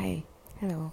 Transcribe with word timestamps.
Hi. 0.00 0.24
Hello. 0.60 0.92